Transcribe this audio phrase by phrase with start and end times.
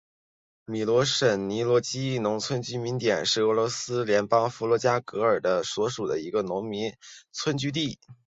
[0.65, 6.71] 米罗什尼基农村居民点是俄罗斯联邦伏尔加格勒州科托沃区所属的一个农
[7.31, 7.99] 村居民点。